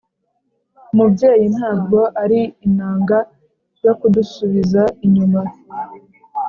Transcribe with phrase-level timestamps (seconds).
[0.93, 3.17] “umubyeyi ntabwo ari inanga
[3.85, 5.41] yo kudusubiza inyuma,